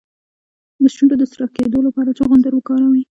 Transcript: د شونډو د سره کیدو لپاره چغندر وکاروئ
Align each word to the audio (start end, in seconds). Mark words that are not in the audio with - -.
د 0.81 0.83
شونډو 0.95 1.15
د 1.19 1.23
سره 1.31 1.45
کیدو 1.55 1.79
لپاره 1.87 2.15
چغندر 2.19 2.51
وکاروئ 2.55 3.03